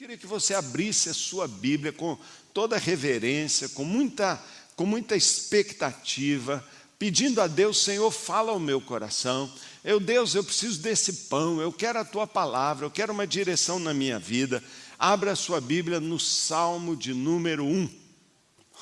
[0.00, 2.18] queria que você abrisse a sua Bíblia com
[2.54, 4.42] toda reverência, com muita,
[4.74, 6.66] com muita expectativa,
[6.98, 9.52] pedindo a Deus, Senhor, fala ao meu coração.
[9.84, 13.78] Eu, Deus, eu preciso desse pão, eu quero a tua palavra, eu quero uma direção
[13.78, 14.64] na minha vida.
[14.98, 17.90] Abra a sua Bíblia no Salmo de número 1.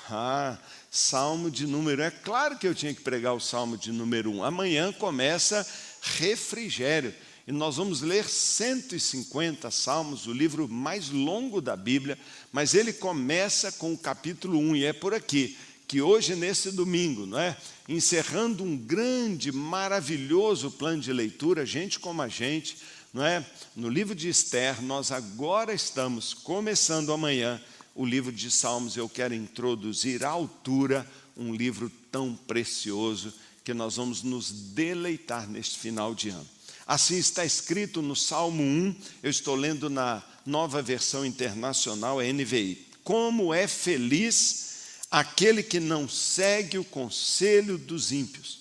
[0.09, 0.57] Ah,
[0.89, 2.01] Salmo de número.
[2.01, 4.45] É claro que eu tinha que pregar o Salmo de número 1.
[4.45, 5.67] Amanhã começa
[6.01, 7.13] refrigério.
[7.49, 12.19] E nós vamos ler 150 salmos, o livro mais longo da Bíblia,
[12.53, 17.25] mas ele começa com o capítulo 1, e é por aqui que hoje, nesse domingo,
[17.25, 17.57] não é?
[17.89, 22.77] encerrando um grande, maravilhoso plano de leitura, gente como a gente,
[23.15, 23.43] não é?
[23.75, 27.59] no livro de Esther, nós agora estamos começando amanhã
[27.95, 28.95] o livro de Salmos.
[28.95, 33.33] Eu quero introduzir à altura um livro tão precioso
[33.65, 36.58] que nós vamos nos deleitar neste final de ano.
[36.89, 42.89] Assim está escrito no Salmo 1, eu estou lendo na nova versão internacional, NVI.
[43.05, 44.69] Como é feliz
[45.11, 48.61] aquele que não segue o conselho dos ímpios.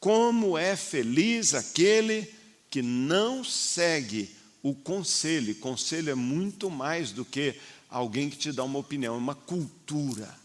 [0.00, 2.28] Como é feliz aquele
[2.68, 5.54] que não segue o conselho.
[5.56, 7.54] Conselho é muito mais do que
[7.88, 10.36] alguém que te dá uma opinião, é uma cultura.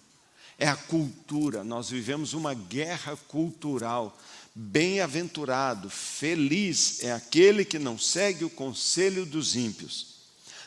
[0.59, 1.63] É a cultura.
[1.63, 4.15] Nós vivemos uma guerra cultural
[4.55, 10.13] Bem-aventurado, feliz é aquele que não segue o conselho dos ímpios,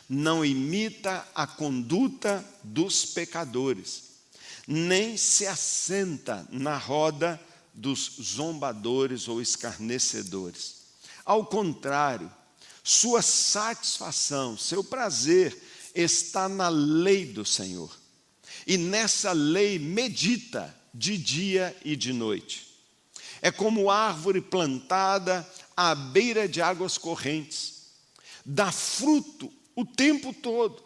[0.08, 4.02] não imita a conduta dos pecadores,
[4.66, 7.40] nem se assenta na roda
[7.72, 10.86] dos zombadores ou escarnecedores.
[11.24, 12.28] Ao contrário,
[12.82, 15.56] sua satisfação, seu prazer
[15.94, 17.96] está na lei do Senhor.
[18.66, 22.66] E nessa lei medita de dia e de noite
[23.46, 27.92] é como árvore plantada à beira de águas correntes,
[28.44, 30.84] dá fruto o tempo todo,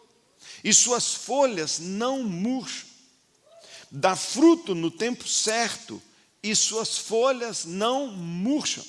[0.63, 2.87] e suas folhas não murcham,
[3.89, 5.99] dá fruto no tempo certo,
[6.43, 8.85] e suas folhas não murcham.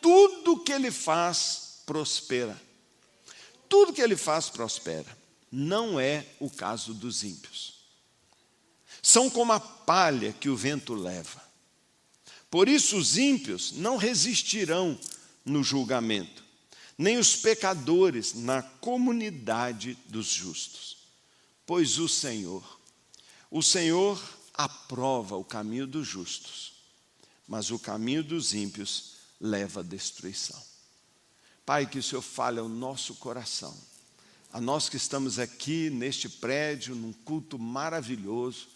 [0.00, 2.56] Tudo que ele faz prospera.
[3.68, 5.18] Tudo que ele faz prospera.
[5.50, 7.80] Não é o caso dos ímpios.
[9.02, 11.49] São como a palha que o vento leva.
[12.50, 14.98] Por isso os ímpios não resistirão
[15.44, 16.44] no julgamento,
[16.98, 20.96] nem os pecadores na comunidade dos justos.
[21.64, 22.80] Pois o Senhor,
[23.50, 24.20] o Senhor
[24.52, 26.72] aprova o caminho dos justos,
[27.46, 30.60] mas o caminho dos ímpios leva à destruição.
[31.64, 33.76] Pai, que o Senhor fale ao nosso coração,
[34.52, 38.66] a nós que estamos aqui neste prédio, num culto maravilhoso,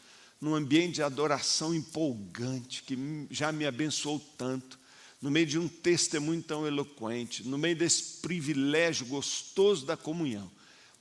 [0.44, 4.78] num ambiente de adoração empolgante, que já me abençoou tanto,
[5.18, 10.50] no meio de um testemunho tão eloquente, no meio desse privilégio gostoso da comunhão,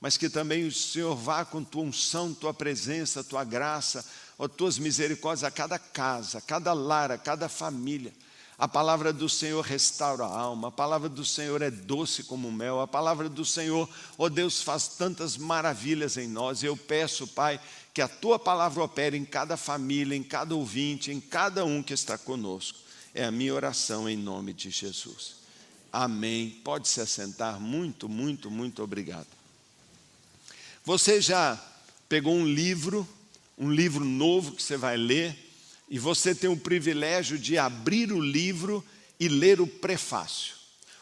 [0.00, 4.02] mas que também o Senhor vá com tua unção, tua presença, tua graça,
[4.38, 8.14] as tuas misericórdias a cada casa, a cada lar, a cada família.
[8.56, 12.80] A palavra do Senhor restaura a alma, a palavra do Senhor é doce como mel,
[12.80, 16.62] a palavra do Senhor, ó oh Deus, faz tantas maravilhas em nós.
[16.62, 17.60] Eu peço, Pai,
[17.92, 21.92] que a tua palavra opere em cada família, em cada ouvinte, em cada um que
[21.92, 22.78] está conosco.
[23.12, 25.36] É a minha oração em nome de Jesus.
[25.92, 26.50] Amém.
[26.64, 27.60] Pode se assentar.
[27.60, 29.28] Muito, muito, muito obrigado.
[30.84, 31.60] Você já
[32.08, 33.08] pegou um livro,
[33.56, 35.43] um livro novo que você vai ler,
[35.88, 38.84] e você tem o privilégio de abrir o livro
[39.18, 40.54] e ler o prefácio.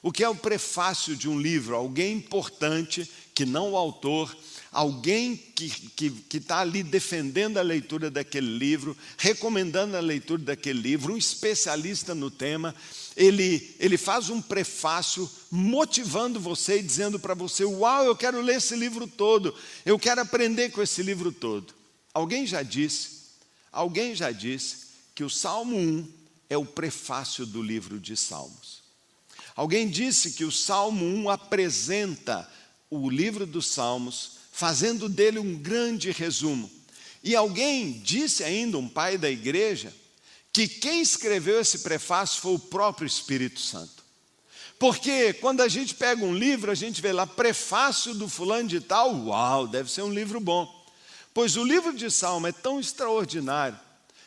[0.02, 1.76] O que é o prefácio de um livro?
[1.76, 4.36] Alguém importante, que não o autor,
[4.72, 10.42] alguém que está que, que tá ali defendendo a leitura daquele livro, recomendando a leitura
[10.42, 12.74] daquele livro, um especialista no tema,
[13.16, 18.56] ele, ele faz um prefácio motivando você e dizendo para você: Uau, eu quero ler
[18.56, 19.54] esse livro todo,
[19.86, 21.72] eu quero aprender com esse livro todo.
[22.12, 23.21] Alguém já disse,
[23.72, 26.08] alguém já disse que o Salmo 1
[26.50, 28.82] é o prefácio do livro de Salmos.
[29.56, 32.48] Alguém disse que o Salmo 1 apresenta
[32.90, 36.70] o livro dos Salmos fazendo dele um grande resumo.
[37.24, 39.94] E alguém disse ainda, um pai da igreja,
[40.52, 44.02] que quem escreveu esse prefácio foi o próprio Espírito Santo.
[44.78, 48.80] Porque quando a gente pega um livro, a gente vê lá prefácio do fulano de
[48.80, 50.81] tal, uau, deve ser um livro bom.
[51.34, 53.78] Pois o livro de Salmo é tão extraordinário,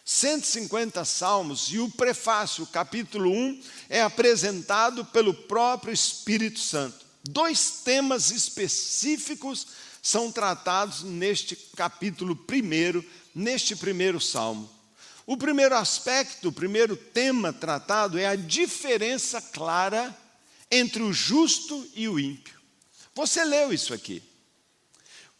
[0.04, 7.06] 150 salmos, e o prefácio, o capítulo 1, é apresentado pelo próprio Espírito Santo.
[7.24, 9.68] Dois temas específicos
[10.02, 13.04] são tratados neste capítulo primeiro,
[13.34, 14.70] neste primeiro salmo.
[15.26, 20.16] O primeiro aspecto, o primeiro tema tratado é a diferença clara
[20.70, 22.60] entre o justo e o ímpio.
[23.16, 24.22] Você leu isso aqui.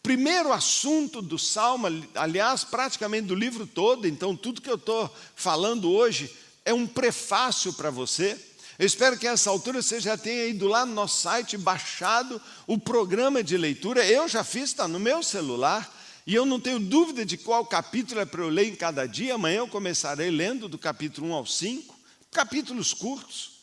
[0.06, 5.90] Primeiro assunto do salmo, aliás, praticamente do livro todo, então tudo que eu estou falando
[5.90, 6.32] hoje
[6.64, 8.38] é um prefácio para você.
[8.78, 12.40] Eu espero que a essa altura você já tenha ido lá no nosso site, baixado
[12.68, 14.06] o programa de leitura.
[14.06, 15.92] Eu já fiz, está no meu celular.
[16.24, 19.34] E eu não tenho dúvida de qual capítulo é para eu ler em cada dia.
[19.34, 21.98] Amanhã eu começarei lendo do capítulo 1 ao 5,
[22.30, 23.56] capítulos curtos.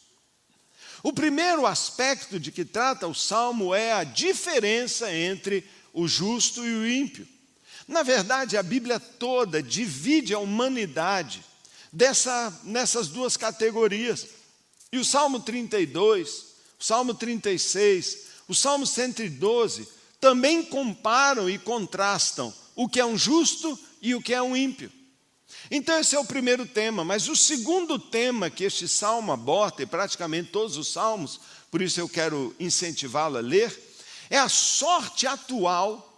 [1.01, 6.74] O primeiro aspecto de que trata o salmo é a diferença entre o justo e
[6.74, 7.28] o ímpio.
[7.88, 11.44] Na verdade, a Bíblia toda divide a humanidade
[11.92, 14.28] dessa, nessas duas categorias.
[14.92, 16.45] E o Salmo 32,
[16.80, 18.18] o Salmo 36,
[18.48, 19.88] o Salmo 112
[20.19, 24.92] também comparam e contrastam o que é um justo e o que é um ímpio.
[25.69, 29.86] Então, esse é o primeiro tema, mas o segundo tema que este salmo aborda, e
[29.86, 31.40] praticamente todos os salmos,
[31.72, 33.93] por isso eu quero incentivá-lo a ler,
[34.33, 36.12] é a sorte atual,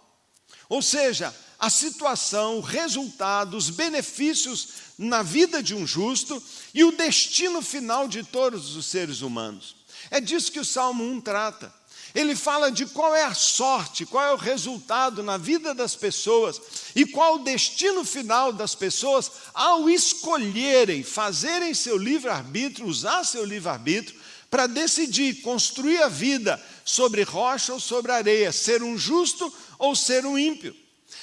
[0.70, 6.42] ou seja, a situação, o resultado, os benefícios na vida de um justo
[6.72, 9.76] e o destino final de todos os seres humanos.
[10.10, 11.74] É disso que o Salmo 1 trata.
[12.16, 16.58] Ele fala de qual é a sorte, qual é o resultado na vida das pessoas
[16.94, 24.18] e qual o destino final das pessoas ao escolherem, fazerem seu livre-arbítrio, usar seu livre-arbítrio
[24.50, 30.24] para decidir construir a vida sobre rocha ou sobre areia, ser um justo ou ser
[30.24, 30.74] um ímpio.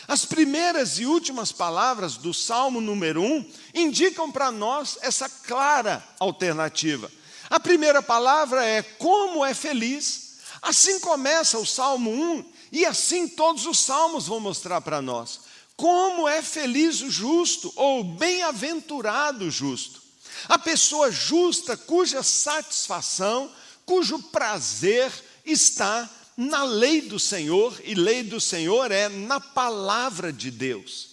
[0.08, 7.12] As primeiras e últimas palavras do Salmo número 1 indicam para nós essa clara alternativa.
[7.50, 10.23] A primeira palavra é como é feliz
[10.64, 15.42] Assim começa o Salmo 1, e assim todos os salmos vão mostrar para nós.
[15.76, 20.02] Como é feliz o justo, ou bem-aventurado o justo.
[20.48, 23.52] A pessoa justa cuja satisfação,
[23.86, 25.12] cujo prazer
[25.46, 31.10] está na lei do Senhor, e lei do Senhor é na palavra de Deus.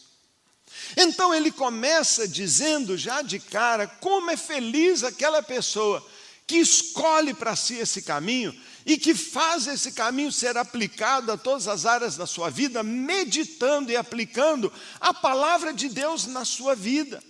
[0.96, 6.06] Então ele começa dizendo já de cara como é feliz aquela pessoa
[6.46, 8.56] que escolhe para si esse caminho
[8.90, 13.92] e que faz esse caminho ser aplicado a todas as áreas da sua vida, meditando
[13.92, 17.22] e aplicando a palavra de Deus na sua vida.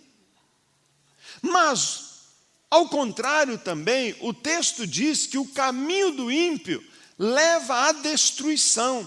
[1.42, 2.22] Mas,
[2.70, 6.82] ao contrário também, o texto diz que o caminho do ímpio
[7.18, 9.06] leva à destruição.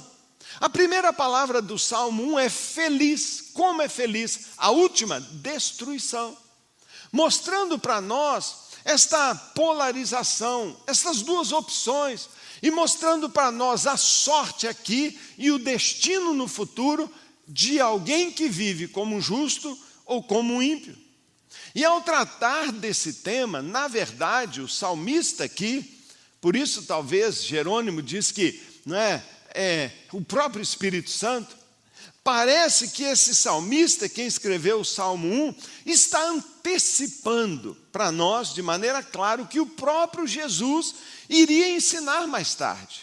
[0.59, 3.49] A primeira palavra do Salmo 1 é feliz.
[3.53, 4.49] Como é feliz?
[4.57, 6.37] A última, destruição.
[7.11, 12.29] Mostrando para nós esta polarização, essas duas opções,
[12.61, 17.09] e mostrando para nós a sorte aqui e o destino no futuro
[17.47, 20.97] de alguém que vive como justo ou como ímpio.
[21.75, 26.05] E ao tratar desse tema, na verdade, o salmista aqui,
[26.39, 31.62] por isso talvez Jerônimo diz que não é, é o próprio Espírito Santo,
[32.23, 35.55] Parece que esse salmista, quem escreveu o Salmo 1,
[35.85, 40.95] está antecipando para nós, de maneira clara, o que o próprio Jesus
[41.27, 43.01] iria ensinar mais tarde.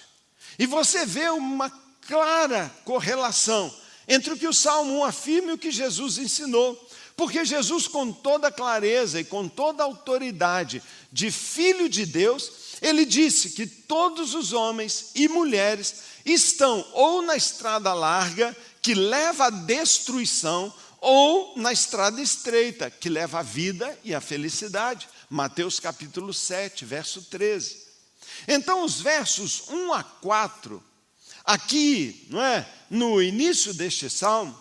[0.58, 1.70] E você vê uma
[2.06, 3.74] clara correlação
[4.08, 6.88] entre o que o Salmo 1 afirma e o que Jesus ensinou.
[7.14, 10.82] Porque Jesus, com toda clareza e com toda autoridade
[11.12, 12.50] de Filho de Deus,
[12.80, 15.94] ele disse que todos os homens e mulheres
[16.24, 23.40] estão ou na estrada larga que leva à destruição, ou na estrada estreita, que leva
[23.40, 25.08] à vida e à felicidade.
[25.28, 27.88] Mateus capítulo 7, verso 13.
[28.46, 30.82] Então, os versos 1 a 4,
[31.44, 34.58] aqui, não é, no início deste salmo,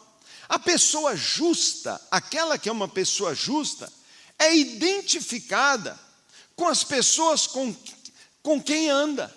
[0.47, 3.91] a pessoa justa, aquela que é uma pessoa justa,
[4.37, 5.99] é identificada
[6.55, 7.75] com as pessoas com,
[8.41, 9.33] com quem anda.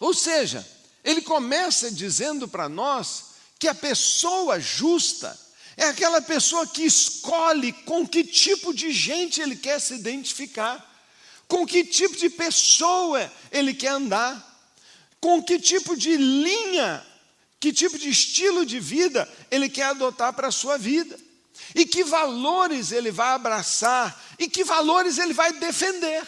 [0.00, 0.66] Ou seja,
[1.04, 3.31] ele começa dizendo para nós
[3.62, 5.38] que a pessoa justa
[5.76, 10.84] é aquela pessoa que escolhe com que tipo de gente ele quer se identificar,
[11.46, 14.34] com que tipo de pessoa ele quer andar,
[15.20, 17.06] com que tipo de linha,
[17.60, 21.16] que tipo de estilo de vida ele quer adotar para a sua vida,
[21.72, 26.26] e que valores ele vai abraçar, e que valores ele vai defender.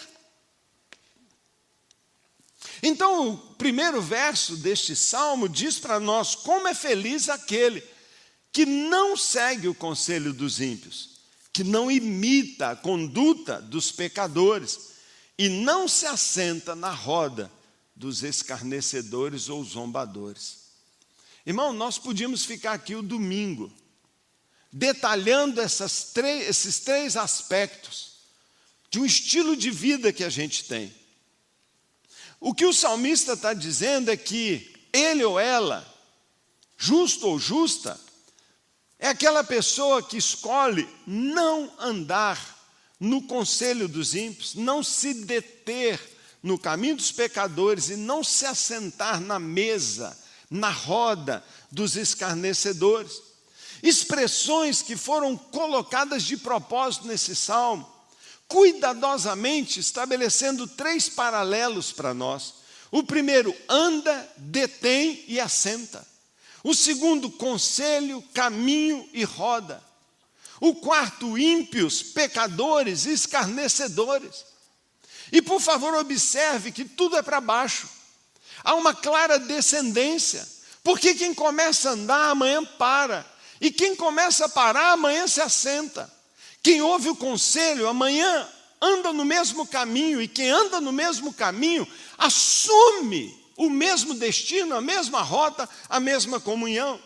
[2.87, 7.83] Então, o primeiro verso deste salmo diz para nós como é feliz aquele
[8.53, 11.13] que não segue o conselho dos ímpios,
[11.51, 14.91] que não imita a conduta dos pecadores
[15.39, 17.51] e não se assenta na roda
[17.97, 20.65] dos escarnecedores ou zombadores.
[21.47, 23.73] Irmão, nós podíamos ficar aqui o domingo
[24.71, 28.13] detalhando esses três aspectos
[28.91, 30.95] de um estilo de vida que a gente tem.
[32.41, 35.87] O que o salmista está dizendo é que ele ou ela,
[36.77, 37.99] justo ou justa,
[38.99, 42.55] é aquela pessoa que escolhe não andar
[42.99, 46.01] no conselho dos ímpios, não se deter
[46.43, 50.17] no caminho dos pecadores e não se assentar na mesa,
[50.51, 53.21] na roda dos escarnecedores.
[53.83, 57.91] Expressões que foram colocadas de propósito nesse salmo,
[58.55, 62.55] cuidadosamente estabelecendo três paralelos para nós.
[62.89, 66.07] O primeiro, anda, detém e assenta.
[66.63, 69.83] O segundo, conselho, caminho e roda.
[70.61, 74.45] O quarto, ímpios, pecadores, escarnecedores.
[75.33, 77.89] E por favor, observe que tudo é para baixo.
[78.63, 80.47] Há uma clara descendência.
[80.85, 83.27] Porque quem começa a andar, amanhã para.
[83.61, 86.14] E quem começa a parar, amanhã se assenta.
[86.65, 88.49] Quem ouve o conselho, amanhã
[88.81, 90.21] anda no mesmo caminho.
[90.21, 96.41] E quem anda no mesmo caminho, assume o mesmo destino, a mesma rota, a mesma
[96.41, 96.99] comunhão.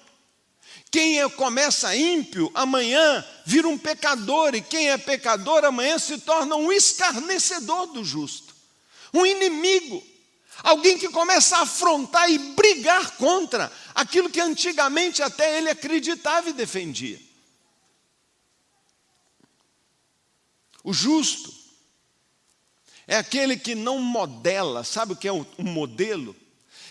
[0.93, 6.55] Quem é, começa ímpio, amanhã vira um pecador, e quem é pecador, amanhã se torna
[6.55, 8.55] um escarnecedor do justo,
[9.13, 10.03] um inimigo,
[10.63, 16.53] alguém que começa a afrontar e brigar contra aquilo que antigamente até ele acreditava e
[16.53, 17.28] defendia.
[20.89, 21.53] O justo
[23.07, 26.35] é aquele que não modela, sabe o que é um modelo?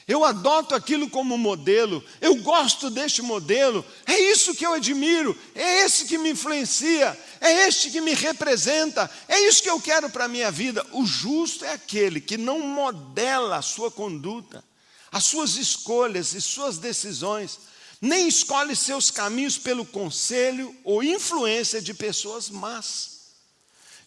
[0.07, 5.83] eu adoto aquilo como modelo, eu gosto deste modelo, é isso que eu admiro, é
[5.83, 10.25] esse que me influencia, é este que me representa, é isso que eu quero para
[10.25, 10.85] a minha vida.
[10.93, 14.63] O justo é aquele que não modela a sua conduta,
[15.11, 17.59] as suas escolhas e suas decisões,
[17.99, 23.16] nem escolhe seus caminhos pelo conselho ou influência de pessoas más,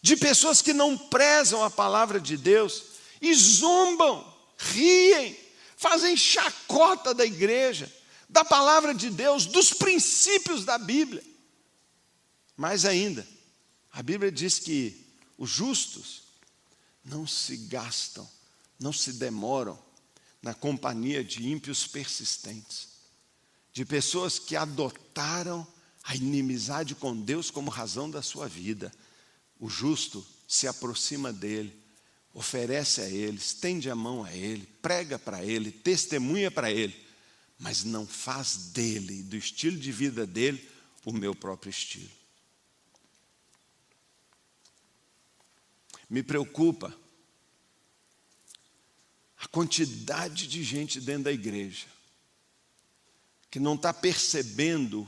[0.01, 2.83] de pessoas que não prezam a palavra de Deus
[3.21, 4.25] e zombam,
[4.57, 5.37] riem,
[5.77, 7.91] fazem chacota da igreja,
[8.27, 11.23] da palavra de Deus, dos princípios da Bíblia.
[12.57, 13.27] Mais ainda,
[13.91, 15.05] a Bíblia diz que
[15.37, 16.23] os justos
[17.03, 18.27] não se gastam,
[18.79, 19.77] não se demoram
[20.41, 22.89] na companhia de ímpios persistentes,
[23.73, 25.65] de pessoas que adotaram
[26.03, 28.91] a inimizade com Deus como razão da sua vida.
[29.61, 31.71] O justo se aproxima dele,
[32.33, 36.99] oferece a ele, estende a mão a ele, prega para ele, testemunha para ele,
[37.59, 40.67] mas não faz dele, do estilo de vida dele,
[41.05, 42.09] o meu próprio estilo.
[46.09, 46.93] Me preocupa
[49.37, 51.85] a quantidade de gente dentro da igreja
[53.51, 55.07] que não está percebendo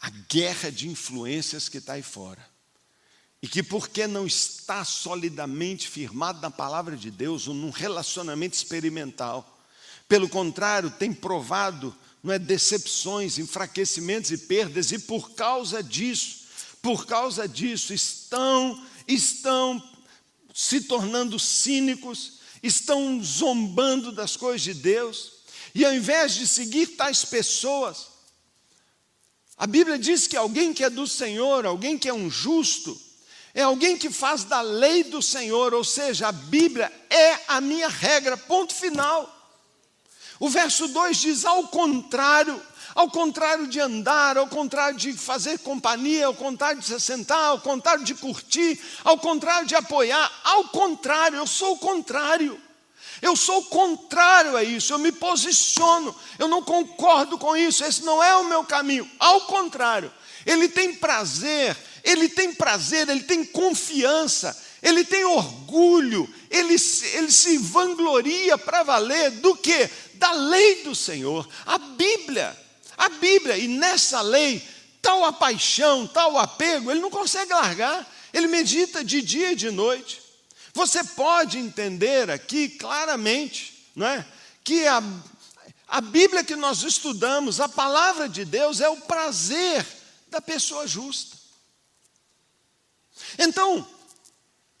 [0.00, 2.51] a guerra de influências que está aí fora.
[3.42, 9.60] E que porque não está solidamente firmado na palavra de Deus ou num relacionamento experimental,
[10.08, 16.42] pelo contrário, tem provado não é decepções, enfraquecimentos e perdas e por causa disso,
[16.80, 19.82] por causa disso estão estão
[20.54, 25.32] se tornando cínicos, estão zombando das coisas de Deus,
[25.74, 28.08] e ao invés de seguir tais pessoas,
[29.56, 33.00] a Bíblia diz que alguém que é do Senhor, alguém que é um justo,
[33.54, 37.88] é alguém que faz da lei do Senhor, ou seja, a Bíblia é a minha
[37.88, 39.28] regra, ponto final.
[40.40, 42.60] O verso 2 diz: ao contrário,
[42.94, 47.60] ao contrário de andar, ao contrário de fazer companhia, ao contrário de se sentar, ao
[47.60, 52.60] contrário de curtir, ao contrário de apoiar, ao contrário, eu sou o contrário.
[53.20, 58.02] Eu sou o contrário a isso, eu me posiciono, eu não concordo com isso, esse
[58.02, 59.08] não é o meu caminho.
[59.16, 60.12] Ao contrário,
[60.44, 66.74] ele tem prazer ele tem prazer, ele tem confiança, ele tem orgulho, ele,
[67.14, 69.88] ele se vangloria para valer do que?
[70.14, 72.56] Da lei do Senhor, a Bíblia,
[72.96, 74.62] a Bíblia, e nessa lei,
[75.00, 79.70] tal a paixão, tal apego, ele não consegue largar, ele medita de dia e de
[79.70, 80.20] noite.
[80.74, 84.26] Você pode entender aqui claramente, não é?
[84.64, 85.02] Que a,
[85.86, 89.86] a Bíblia que nós estudamos, a palavra de Deus, é o prazer
[90.30, 91.41] da pessoa justa.
[93.38, 93.86] Então,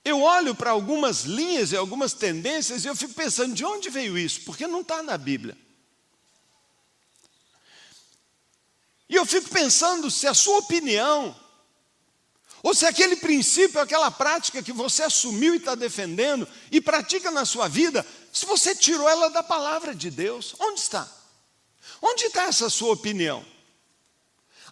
[0.04, 4.18] eu olho para algumas linhas e algumas tendências e eu fico pensando, de onde veio
[4.18, 4.42] isso?
[4.42, 5.56] Porque não está na Bíblia.
[9.08, 11.36] E eu fico pensando se a sua opinião,
[12.62, 17.44] ou se aquele princípio, aquela prática que você assumiu e está defendendo e pratica na
[17.44, 21.06] sua vida, se você tirou ela da palavra de Deus, onde está?
[22.00, 23.44] Onde está essa sua opinião?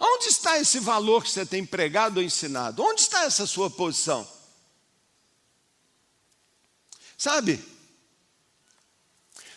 [0.00, 2.82] Onde está esse valor que você tem pregado ou ensinado?
[2.82, 4.26] Onde está essa sua posição?
[7.18, 7.62] Sabe,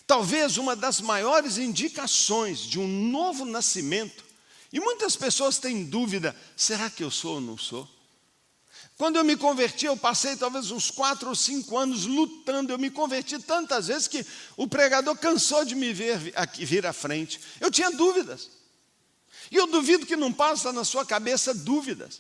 [0.06, 4.24] Talvez uma das maiores indicações de um novo nascimento,
[4.72, 7.90] e muitas pessoas têm dúvida: será que eu sou ou não sou?
[8.98, 12.72] Quando eu me converti, eu passei talvez uns quatro ou cinco anos lutando.
[12.72, 16.94] Eu me converti tantas vezes que o pregador cansou de me ver aqui, vir à
[16.94, 17.42] frente.
[17.60, 18.50] Eu tinha dúvidas.
[19.54, 22.20] E eu duvido que não passa na sua cabeça dúvidas.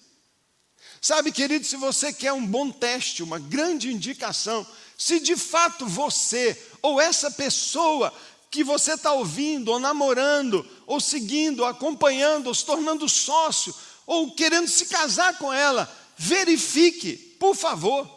[1.02, 6.56] Sabe, querido, se você quer um bom teste, uma grande indicação, se de fato você
[6.80, 8.13] ou essa pessoa
[8.52, 13.74] que você está ouvindo, ou namorando, ou seguindo, ou acompanhando, ou se tornando sócio,
[14.06, 18.08] ou querendo se casar com ela, verifique, por favor,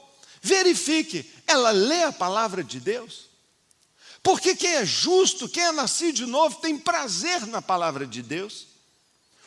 [0.42, 3.30] verifique, ela lê a palavra de Deus?
[4.22, 8.75] Porque quem é justo, quem é nascido de novo, tem prazer na palavra de Deus.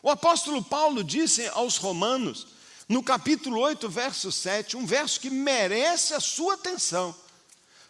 [0.01, 2.47] O apóstolo Paulo disse aos Romanos,
[2.87, 7.15] no capítulo 8, verso 7, um verso que merece a sua atenção.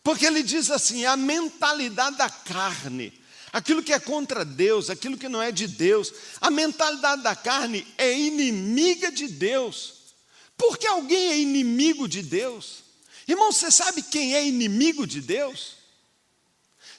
[0.03, 3.13] Porque ele diz assim: a mentalidade da carne,
[3.53, 6.11] aquilo que é contra Deus, aquilo que não é de Deus,
[6.41, 9.93] a mentalidade da carne é inimiga de Deus.
[10.57, 12.83] Porque alguém é inimigo de Deus?
[13.25, 15.77] Irmão, você sabe quem é inimigo de Deus?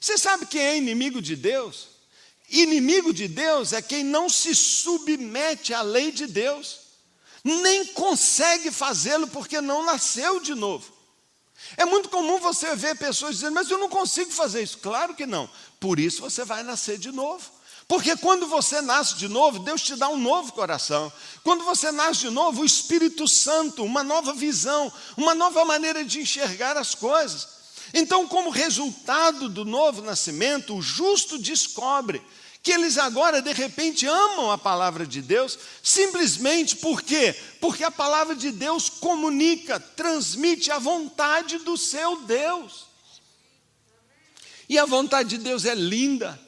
[0.00, 1.89] Você sabe quem é inimigo de Deus?
[2.50, 6.80] Inimigo de Deus é quem não se submete à lei de Deus,
[7.45, 10.92] nem consegue fazê-lo porque não nasceu de novo.
[11.76, 14.78] É muito comum você ver pessoas dizendo, mas eu não consigo fazer isso.
[14.78, 15.49] Claro que não.
[15.78, 17.49] Por isso você vai nascer de novo.
[17.87, 21.12] Porque quando você nasce de novo, Deus te dá um novo coração.
[21.42, 26.21] Quando você nasce de novo, o Espírito Santo, uma nova visão, uma nova maneira de
[26.21, 27.60] enxergar as coisas.
[27.92, 32.23] Então, como resultado do novo nascimento, o justo descobre
[32.62, 37.35] que eles agora de repente amam a palavra de Deus, simplesmente por quê?
[37.61, 42.87] Porque a palavra de Deus comunica, transmite a vontade do seu Deus.
[44.68, 46.38] E a vontade de Deus é linda.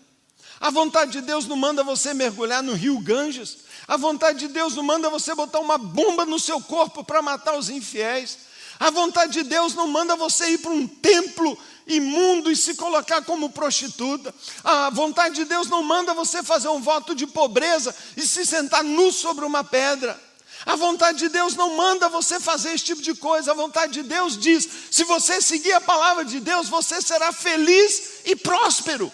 [0.61, 3.58] A vontade de Deus não manda você mergulhar no rio Ganges.
[3.88, 7.59] A vontade de Deus não manda você botar uma bomba no seu corpo para matar
[7.59, 8.52] os infiéis.
[8.83, 13.23] A vontade de Deus não manda você ir para um templo imundo e se colocar
[13.23, 14.35] como prostituta.
[14.64, 18.83] A vontade de Deus não manda você fazer um voto de pobreza e se sentar
[18.83, 20.21] nu sobre uma pedra.
[20.66, 23.53] A vontade de Deus não manda você fazer esse tipo de coisa.
[23.53, 28.23] A vontade de Deus diz: se você seguir a palavra de Deus, você será feliz
[28.25, 29.12] e próspero.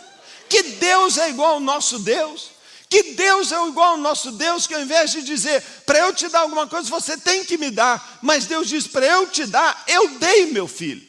[0.49, 2.58] Que Deus é igual ao nosso Deus.
[2.89, 6.29] Que Deus é igual ao nosso Deus, que ao invés de dizer, para eu te
[6.29, 9.85] dar alguma coisa, você tem que me dar, mas Deus diz, para eu te dar,
[9.87, 11.07] eu dei, meu filho.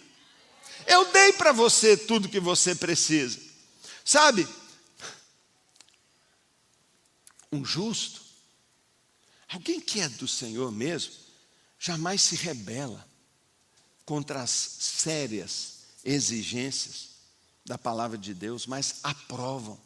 [0.85, 3.39] Eu dei para você tudo que você precisa.
[4.03, 4.47] Sabe?
[7.51, 8.21] Um justo,
[9.47, 11.13] alguém que é do Senhor mesmo,
[11.79, 13.07] jamais se rebela
[14.05, 17.09] contra as sérias exigências
[17.65, 19.79] da palavra de Deus, mas aprovam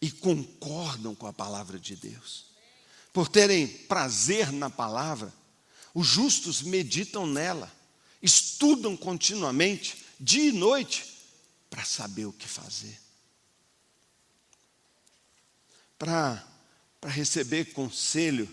[0.00, 2.46] e concordam com a palavra de Deus.
[3.12, 5.32] Por terem prazer na palavra,
[5.92, 7.70] os justos meditam nela,
[8.22, 11.18] estudam continuamente dia e noite,
[11.68, 13.00] para saber o que fazer.
[15.96, 16.46] Para,
[17.06, 18.48] receber conselho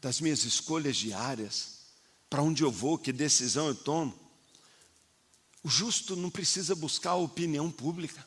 [0.00, 1.80] das minhas escolhas diárias,
[2.28, 4.16] para onde eu vou, que decisão eu tomo.
[5.62, 8.24] O justo não precisa buscar a opinião pública.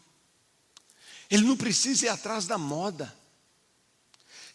[1.34, 3.12] Ele não precisa ir atrás da moda.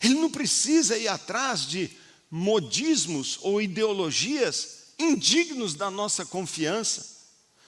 [0.00, 1.90] Ele não precisa ir atrás de
[2.30, 7.18] modismos ou ideologias indignos da nossa confiança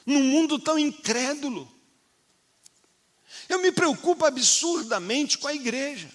[0.07, 1.69] num mundo tão incrédulo.
[3.49, 6.09] Eu me preocupo absurdamente com a igreja.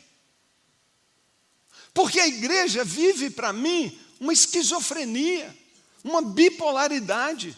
[1.93, 5.53] Porque a igreja vive para mim uma esquizofrenia,
[6.01, 7.58] uma bipolaridade.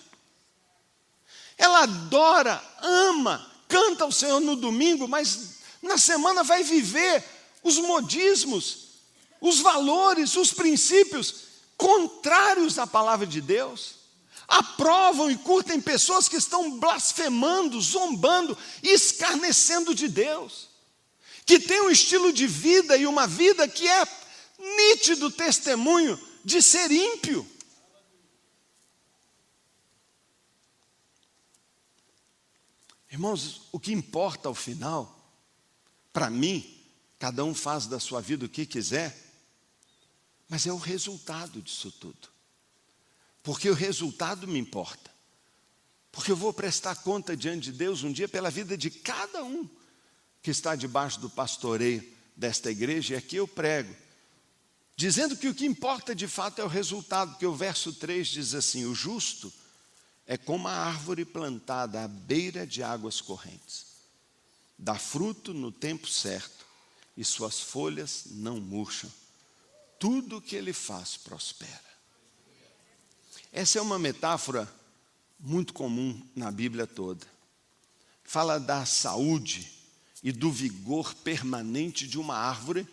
[1.56, 7.24] Ela adora, ama, canta ao Senhor no domingo, mas na semana vai viver
[7.64, 8.88] os modismos,
[9.42, 13.98] os valores, os princípios contrários à palavra de Deus
[14.48, 20.70] aprovam e curtem pessoas que estão blasfemando, zombando e escarnecendo de Deus,
[21.46, 24.08] que têm um estilo de vida e uma vida que é
[24.60, 27.46] nítido testemunho de ser ímpio.
[33.18, 35.32] Irmãos, o que importa ao final,
[36.14, 36.82] para mim,
[37.20, 39.16] cada um faz da sua vida o que quiser,
[40.48, 42.38] mas é o resultado disso tudo
[43.48, 45.10] porque o resultado me importa.
[46.12, 49.66] Porque eu vou prestar conta diante de Deus um dia pela vida de cada um
[50.42, 53.96] que está debaixo do pastoreio desta igreja, e aqui eu prego,
[54.98, 58.54] dizendo que o que importa de fato é o resultado, porque o verso 3 diz
[58.54, 59.50] assim: o justo
[60.28, 63.88] é como a árvore plantada à beira de águas correntes.
[64.78, 66.66] Dá fruto no tempo certo
[67.16, 69.12] e suas folhas não murcham.
[69.98, 71.88] Tudo que ele faz prospera.
[73.52, 74.72] Essa é uma metáfora
[75.40, 77.26] muito comum na Bíblia toda.
[78.24, 79.72] Fala da saúde
[80.22, 82.86] e do vigor permanente de uma árvore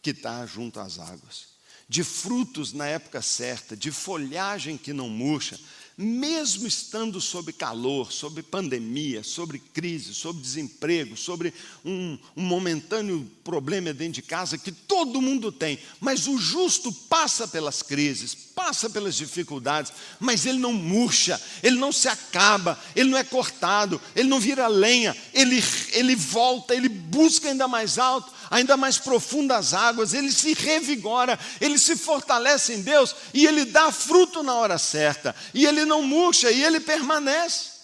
[0.00, 1.48] que está junto às águas,
[1.88, 5.60] de frutos na época certa, de folhagem que não murcha,
[6.00, 11.52] mesmo estando sob calor, sob pandemia, sobre crise, sobre desemprego, sobre
[11.84, 17.48] um, um, momentâneo problema dentro de casa que todo mundo tem, mas o justo passa
[17.48, 23.18] pelas crises, passa pelas dificuldades, mas ele não murcha, ele não se acaba, ele não
[23.18, 25.60] é cortado, ele não vira lenha, ele,
[25.94, 31.78] ele volta, ele busca ainda mais alto, ainda mais profundas águas, ele se revigora, ele
[31.78, 36.50] se fortalece em Deus e ele dá fruto na hora certa, e ele não murcha
[36.50, 37.78] e ele permanece.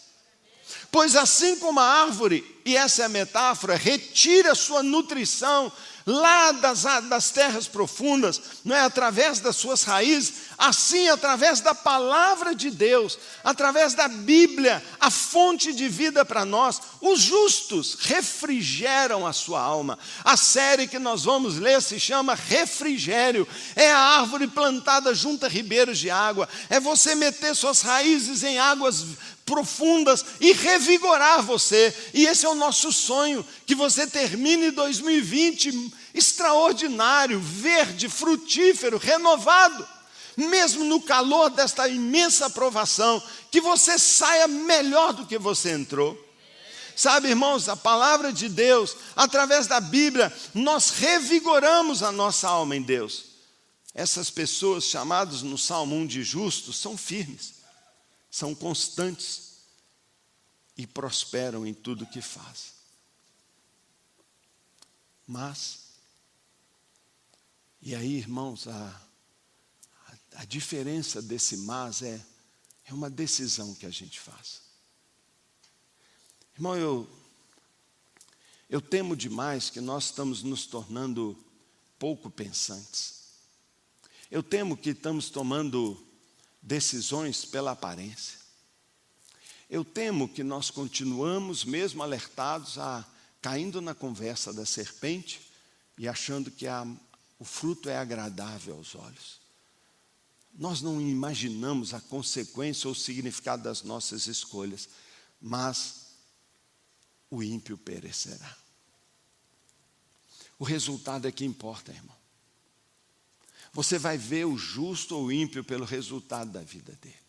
[0.90, 5.72] Pois assim como a árvore, e essa é a metáfora, retira sua nutrição
[6.06, 12.54] lá das, das terras profundas, não é através das suas raízes, assim através da palavra
[12.54, 19.32] de Deus, através da Bíblia, a fonte de vida para nós, os justos refrigeram a
[19.32, 19.98] sua alma.
[20.22, 23.48] A série que nós vamos ler se chama Refrigério.
[23.74, 28.58] É a árvore plantada junto a ribeiros de água, é você meter suas raízes em
[28.58, 29.04] águas
[29.44, 31.94] profundas e revigorar você.
[32.12, 39.86] E esse é o nosso sonho, que você termine 2020 extraordinário, verde, frutífero, renovado.
[40.36, 46.20] Mesmo no calor desta imensa aprovação, que você saia melhor do que você entrou.
[46.96, 52.82] Sabe, irmãos, a palavra de Deus, através da Bíblia, nós revigoramos a nossa alma em
[52.82, 53.34] Deus.
[53.92, 57.63] Essas pessoas chamadas no Salmo 1 de justos são firmes
[58.34, 59.60] são constantes
[60.76, 62.72] e prosperam em tudo que fazem.
[65.24, 65.84] Mas,
[67.80, 69.02] e aí, irmãos, a,
[70.08, 72.20] a, a diferença desse mas é,
[72.86, 74.62] é uma decisão que a gente faz.
[76.56, 77.08] Irmão, eu,
[78.68, 81.38] eu temo demais que nós estamos nos tornando
[82.00, 83.28] pouco pensantes.
[84.28, 86.04] Eu temo que estamos tomando
[86.64, 88.38] decisões pela aparência.
[89.68, 93.04] Eu temo que nós continuamos mesmo alertados a
[93.40, 95.40] caindo na conversa da serpente
[95.98, 96.86] e achando que a,
[97.38, 99.40] o fruto é agradável aos olhos.
[100.54, 104.88] Nós não imaginamos a consequência ou o significado das nossas escolhas,
[105.40, 106.06] mas
[107.30, 108.56] o ímpio perecerá.
[110.58, 112.23] O resultado é que importa, irmão.
[113.74, 117.24] Você vai ver o justo ou o ímpio pelo resultado da vida dele.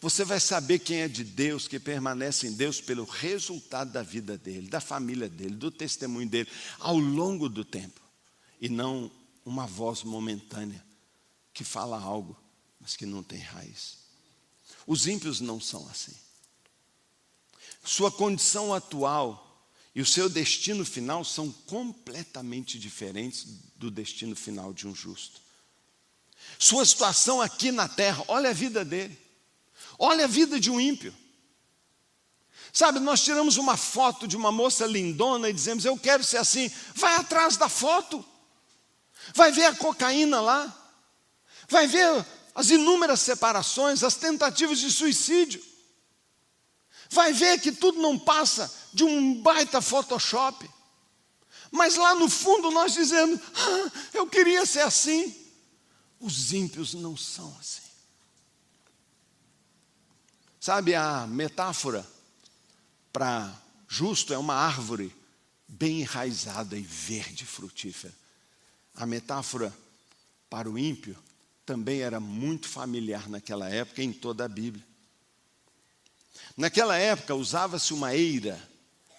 [0.00, 4.36] Você vai saber quem é de Deus, que permanece em Deus, pelo resultado da vida
[4.36, 8.00] dele, da família dele, do testemunho dele, ao longo do tempo.
[8.58, 9.10] E não
[9.44, 10.84] uma voz momentânea
[11.52, 12.36] que fala algo,
[12.80, 13.98] mas que não tem raiz.
[14.86, 16.14] Os ímpios não são assim.
[17.84, 19.43] Sua condição atual
[19.94, 25.40] e o seu destino final são completamente diferentes do destino final de um justo.
[26.58, 29.16] Sua situação aqui na terra, olha a vida dele,
[29.98, 31.14] olha a vida de um ímpio.
[32.72, 36.68] Sabe, nós tiramos uma foto de uma moça lindona e dizemos, eu quero ser assim.
[36.94, 38.24] Vai atrás da foto,
[39.32, 40.92] vai ver a cocaína lá,
[41.68, 45.62] vai ver as inúmeras separações, as tentativas de suicídio
[47.10, 50.70] vai ver que tudo não passa de um baita Photoshop.
[51.70, 55.34] Mas lá no fundo nós dizemos: ah, eu queria ser assim.
[56.20, 57.82] Os ímpios não são assim.
[60.60, 62.08] Sabe a metáfora
[63.12, 63.52] para
[63.88, 65.14] justo é uma árvore
[65.68, 68.14] bem enraizada e verde frutífera.
[68.94, 69.76] A metáfora
[70.48, 71.18] para o ímpio
[71.66, 74.86] também era muito familiar naquela época em toda a Bíblia.
[76.56, 78.73] Naquela época usava-se uma eira.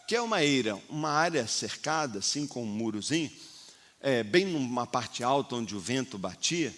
[0.07, 0.75] Que é uma eira?
[0.89, 3.31] Uma área cercada, assim com um murozinho,
[3.99, 6.75] é, bem numa parte alta onde o vento batia,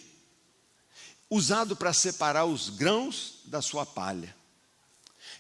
[1.30, 4.36] usado para separar os grãos da sua palha.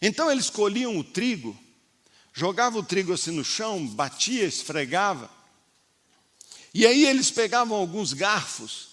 [0.02, 1.58] Então eles colhiam o trigo,
[2.34, 5.30] jogavam o trigo assim no chão, batia, esfregava,
[6.73, 8.89] e aí eles pegavam alguns garfos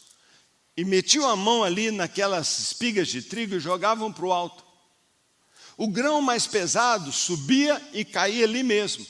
[0.76, 4.63] e metiam a mão ali naquelas espigas de trigo e jogavam para o alto.
[5.76, 9.06] O grão mais pesado subia e caía ali mesmo.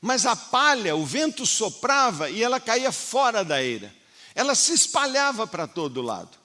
[0.00, 3.94] Mas a palha, o vento soprava e ela caía fora da eira.
[4.34, 6.36] Ela se espalhava para todo lado.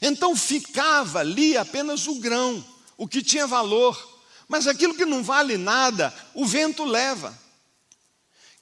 [0.00, 2.64] Então ficava ali apenas o grão,
[2.96, 7.36] o que tinha valor, mas aquilo que não vale nada, o vento leva.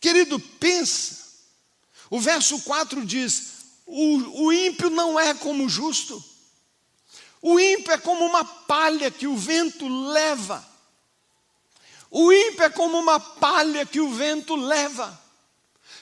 [0.01, 1.19] Querido, pensa.
[2.09, 3.51] O verso 4 diz:
[3.87, 6.23] o, o ímpio não é como o justo.
[7.43, 10.65] O ímpio é como uma palha que o vento leva.
[12.11, 15.19] O ímpio é como uma palha que o vento leva.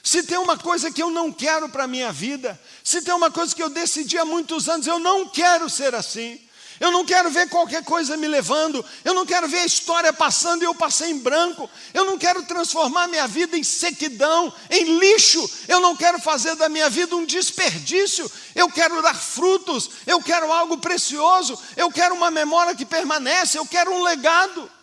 [0.03, 3.29] Se tem uma coisa que eu não quero para a minha vida, se tem uma
[3.29, 6.39] coisa que eu decidi há muitos anos, eu não quero ser assim.
[6.79, 10.61] Eu não quero ver qualquer coisa me levando, eu não quero ver a história passando
[10.61, 15.49] e eu passei em branco, eu não quero transformar minha vida em sequidão, em lixo,
[15.67, 20.51] eu não quero fazer da minha vida um desperdício, eu quero dar frutos, eu quero
[20.51, 24.78] algo precioso, eu quero uma memória que permanece, eu quero um legado.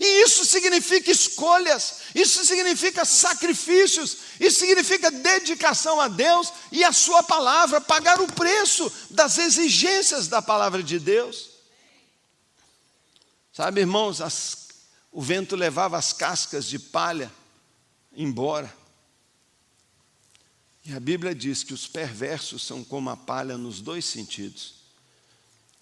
[0.00, 7.22] E isso significa escolhas, isso significa sacrifícios, isso significa dedicação a Deus e a Sua
[7.22, 11.50] palavra, pagar o preço das exigências da palavra de Deus.
[13.52, 14.68] Sabe, irmãos, as,
[15.10, 17.32] o vento levava as cascas de palha
[18.12, 18.72] embora.
[20.84, 24.74] E a Bíblia diz que os perversos são como a palha nos dois sentidos.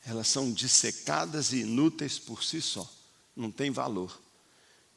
[0.07, 2.96] Elas são dissecadas e inúteis por si só
[3.37, 4.19] não tem valor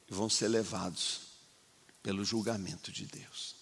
[0.10, 1.21] vão ser levados
[2.02, 3.56] pelo julgamento de Deus.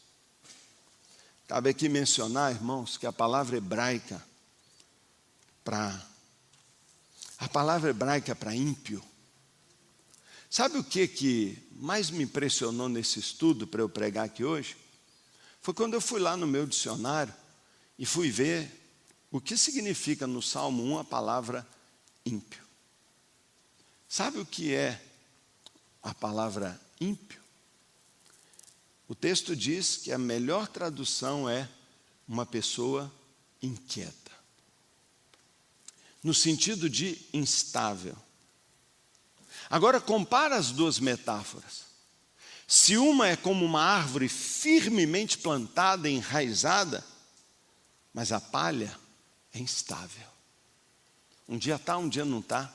[1.47, 4.23] Cabe aqui mencionar, irmãos, que a palavra hebraica
[5.63, 6.05] para
[7.39, 9.03] a palavra hebraica para ímpio.
[10.49, 14.75] Sabe o que que mais me impressionou nesse estudo para eu pregar aqui hoje?
[15.61, 17.33] Foi quando eu fui lá no meu dicionário
[17.99, 18.71] e fui ver
[19.29, 21.67] o que significa no Salmo 1 a palavra
[22.25, 22.66] ímpio.
[24.07, 25.01] Sabe o que é
[26.01, 27.41] a palavra ímpio?
[29.07, 31.69] O texto diz que a melhor tradução é
[32.27, 33.11] uma pessoa
[33.61, 34.31] inquieta.
[36.23, 38.15] No sentido de instável.
[39.69, 41.85] Agora compara as duas metáforas.
[42.67, 47.05] Se uma é como uma árvore firmemente plantada, enraizada,
[48.13, 48.97] mas a palha
[49.53, 50.27] é instável.
[51.47, 52.73] Um dia está, um dia não está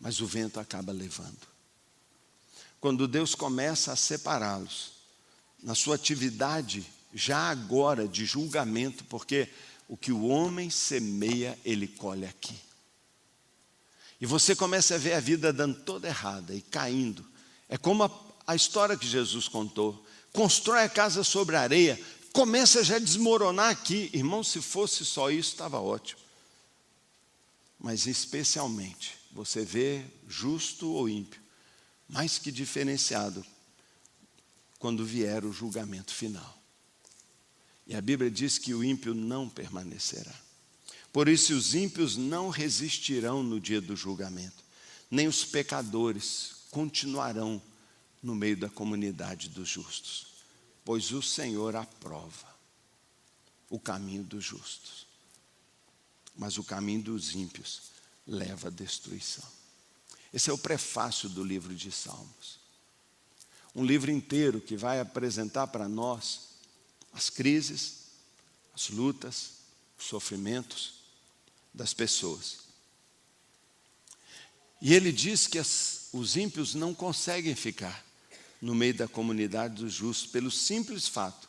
[0.00, 1.54] mas o vento acaba levando.
[2.80, 4.92] Quando Deus começa a separá-los,
[5.62, 9.48] na sua atividade, já agora de julgamento, porque
[9.88, 12.54] o que o homem semeia, ele colhe aqui.
[14.20, 17.24] E você começa a ver a vida dando toda errada e caindo.
[17.68, 18.10] É como a,
[18.46, 20.04] a história que Jesus contou.
[20.32, 21.98] Constrói a casa sobre a areia,
[22.32, 24.10] começa já a desmoronar aqui.
[24.12, 26.20] Irmão, se fosse só isso, estava ótimo.
[27.78, 31.42] Mas especialmente você vê justo ou ímpio,
[32.08, 33.44] mais que diferenciado
[34.78, 36.62] quando vier o julgamento final.
[37.84, 40.32] E a Bíblia diz que o ímpio não permanecerá.
[41.12, 44.64] Por isso, os ímpios não resistirão no dia do julgamento,
[45.10, 47.60] nem os pecadores continuarão
[48.22, 50.28] no meio da comunidade dos justos,
[50.84, 52.54] pois o Senhor aprova
[53.68, 55.06] o caminho dos justos,
[56.36, 57.93] mas o caminho dos ímpios
[58.26, 59.44] leva à destruição.
[60.32, 62.58] Esse é o prefácio do livro de Salmos.
[63.74, 66.40] Um livro inteiro que vai apresentar para nós
[67.12, 68.04] as crises,
[68.74, 69.50] as lutas,
[69.98, 70.94] os sofrimentos
[71.72, 72.58] das pessoas.
[74.80, 78.04] E ele diz que as, os ímpios não conseguem ficar
[78.60, 81.48] no meio da comunidade dos justos pelo simples fato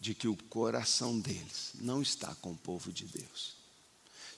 [0.00, 3.63] de que o coração deles não está com o povo de Deus.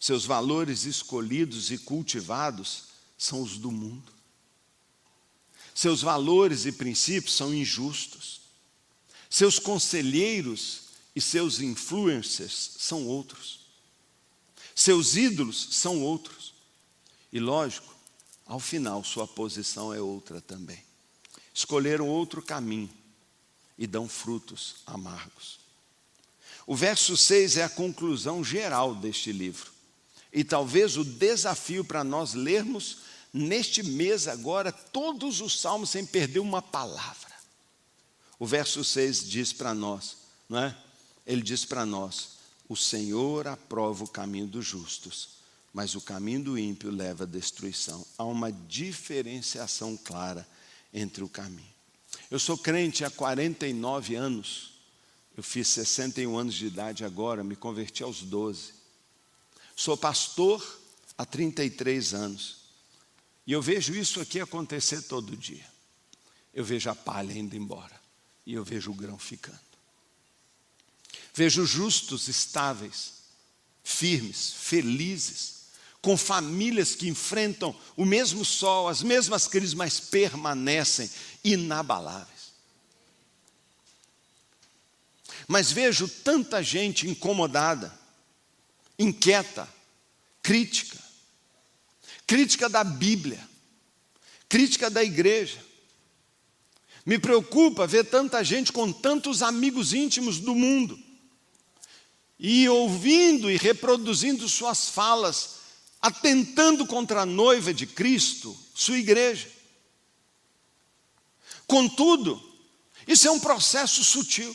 [0.00, 2.84] Seus valores escolhidos e cultivados
[3.16, 4.12] são os do mundo.
[5.74, 8.40] Seus valores e princípios são injustos.
[9.28, 13.66] Seus conselheiros e seus influencers são outros.
[14.74, 16.54] Seus ídolos são outros.
[17.32, 17.94] E lógico,
[18.46, 20.82] ao final, sua posição é outra também.
[21.52, 22.90] Escolheram outro caminho
[23.76, 25.58] e dão frutos amargos.
[26.66, 29.75] O verso 6 é a conclusão geral deste livro.
[30.32, 32.98] E talvez o desafio para nós lermos
[33.32, 37.34] neste mês agora todos os salmos sem perder uma palavra.
[38.38, 40.16] O verso 6 diz para nós,
[40.48, 40.76] não é?
[41.26, 42.36] Ele diz para nós:
[42.68, 45.28] O Senhor aprova o caminho dos justos,
[45.72, 48.06] mas o caminho do ímpio leva à destruição.
[48.16, 50.46] Há uma diferenciação clara
[50.92, 51.74] entre o caminho.
[52.30, 54.72] Eu sou crente há 49 anos.
[55.36, 58.72] Eu fiz 61 anos de idade agora, me converti aos 12.
[59.76, 60.80] Sou pastor
[61.18, 62.56] há 33 anos.
[63.46, 65.64] E eu vejo isso aqui acontecer todo dia.
[66.54, 68.00] Eu vejo a palha indo embora.
[68.46, 69.60] E eu vejo o grão ficando.
[71.34, 73.14] Vejo justos estáveis.
[73.84, 75.56] firmes, felizes,
[76.02, 81.08] com famílias que enfrentam o mesmo sol, as mesmas crises, mas permanecem
[81.44, 82.52] inabaláveis.
[85.46, 87.96] Mas vejo tanta gente incomodada,
[88.98, 89.68] inquieta,
[90.42, 90.98] crítica,
[92.26, 93.46] crítica da Bíblia,
[94.48, 95.64] crítica da igreja.
[97.04, 100.98] Me preocupa ver tanta gente com tantos amigos íntimos do mundo
[102.38, 105.56] e ouvindo e reproduzindo suas falas,
[106.02, 109.50] atentando contra a noiva de Cristo, sua igreja.
[111.66, 112.42] Contudo,
[113.06, 114.54] isso é um processo sutil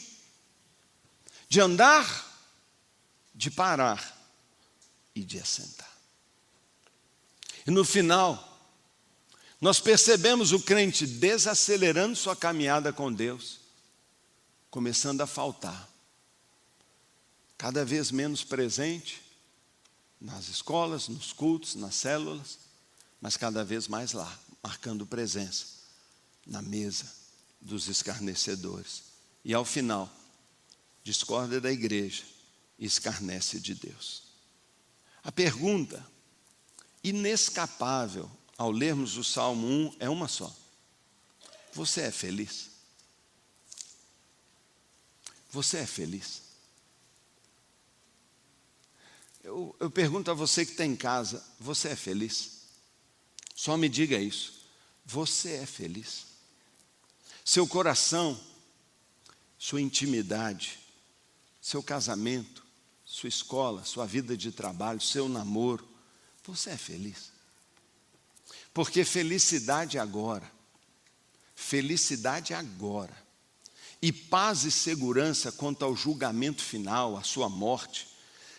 [1.49, 2.29] de andar,
[3.33, 4.20] de parar
[5.15, 5.91] e de assentar.
[7.65, 8.47] E no final,
[9.59, 13.59] nós percebemos o crente desacelerando sua caminhada com Deus,
[14.71, 15.89] começando a faltar,
[17.57, 19.21] cada vez menos presente
[20.19, 22.57] nas escolas, nos cultos, nas células,
[23.19, 25.65] mas cada vez mais lá, marcando presença
[26.45, 27.05] na mesa
[27.59, 29.03] dos escarnecedores.
[29.45, 30.11] E ao final,
[31.03, 32.23] discorda da igreja
[32.79, 34.30] e escarnece de Deus.
[35.23, 36.05] A pergunta
[37.03, 40.55] inescapável ao lermos o Salmo 1 é uma só:
[41.73, 42.69] Você é feliz?
[45.49, 46.41] Você é feliz?
[49.43, 52.61] Eu, eu pergunto a você que está em casa: Você é feliz?
[53.55, 54.61] Só me diga isso.
[55.05, 56.25] Você é feliz?
[57.43, 58.39] Seu coração,
[59.57, 60.79] sua intimidade,
[61.59, 62.65] seu casamento,
[63.21, 65.87] sua escola, sua vida de trabalho, seu namoro,
[66.43, 67.31] você é feliz?
[68.73, 70.51] Porque felicidade agora,
[71.53, 73.15] felicidade agora,
[74.01, 78.07] e paz e segurança quanto ao julgamento final, a sua morte,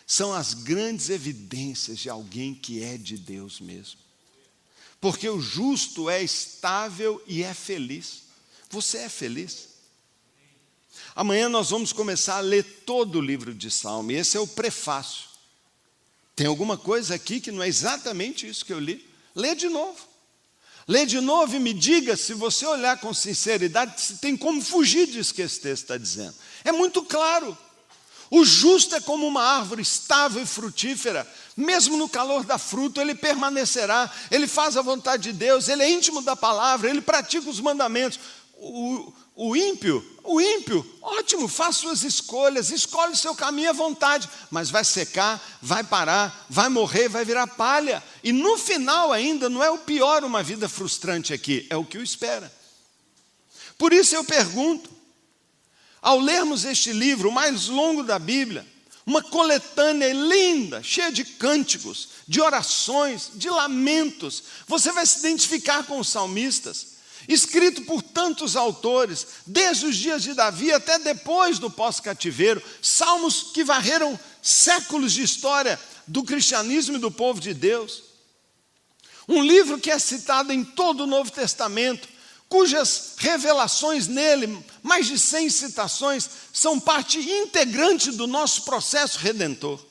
[0.07, 3.99] são as grandes evidências de alguém que é de Deus mesmo.
[5.01, 8.23] Porque o justo é estável e é feliz.
[8.69, 9.72] Você é feliz?
[11.15, 14.47] Amanhã nós vamos começar a ler todo o livro de Salmo, e esse é o
[14.47, 15.25] prefácio.
[16.35, 19.07] Tem alguma coisa aqui que não é exatamente isso que eu li?
[19.35, 20.13] Lê de novo.
[20.87, 25.07] Lê de novo e me diga, se você olhar com sinceridade, se tem como fugir
[25.07, 26.35] disso que esse texto está dizendo.
[26.63, 27.57] É muito claro.
[28.29, 33.13] O justo é como uma árvore estável e frutífera, mesmo no calor da fruta, ele
[33.13, 37.59] permanecerá, ele faz a vontade de Deus, ele é íntimo da palavra, ele pratica os
[37.59, 38.19] mandamentos.
[38.55, 44.29] O, o ímpio, o ímpio, ótimo, faz suas escolhas, escolhe o seu caminho à vontade,
[44.49, 48.01] mas vai secar, vai parar, vai morrer, vai virar palha.
[48.23, 51.97] E no final ainda não é o pior uma vida frustrante aqui, é o que
[51.97, 52.51] o espera.
[53.77, 54.89] Por isso eu pergunto,
[56.01, 58.65] ao lermos este livro, o mais longo da Bíblia,
[59.05, 65.99] uma coletânea linda, cheia de cânticos, de orações, de lamentos, você vai se identificar com
[65.99, 66.92] os salmistas
[67.27, 73.63] escrito por tantos autores, desde os dias de Davi até depois do pós-cativeiro, salmos que
[73.63, 78.03] varreram séculos de história do cristianismo e do povo de Deus.
[79.27, 82.09] Um livro que é citado em todo o Novo Testamento,
[82.49, 89.83] cujas revelações nele, mais de 100 citações, são parte integrante do nosso processo redentor.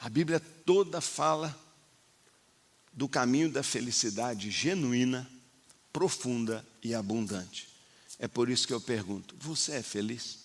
[0.00, 1.67] A Bíblia toda fala
[2.98, 5.30] do caminho da felicidade genuína,
[5.92, 7.68] profunda e abundante.
[8.18, 10.40] É por isso que eu pergunto: você é feliz?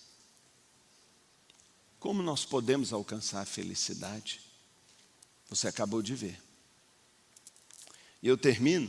[1.98, 4.40] Como nós podemos alcançar a felicidade?
[5.50, 6.40] Você acabou de ver.
[8.22, 8.88] E eu termino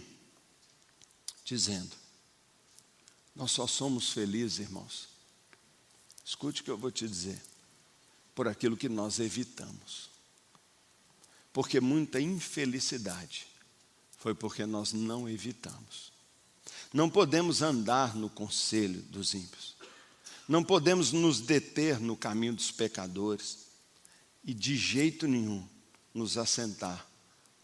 [1.44, 1.96] dizendo:
[3.36, 5.10] nós só somos felizes, irmãos.
[6.24, 7.42] Escute o que eu vou te dizer.
[8.36, 10.12] Por aquilo que nós evitamos.
[11.52, 13.55] Porque muita infelicidade
[14.26, 16.12] foi porque nós não evitamos.
[16.92, 19.76] Não podemos andar no conselho dos ímpios.
[20.48, 23.68] Não podemos nos deter no caminho dos pecadores
[24.44, 25.64] e de jeito nenhum
[26.12, 27.08] nos assentar